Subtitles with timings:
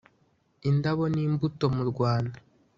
[0.69, 2.37] indabo n’imbuto mu Rwanda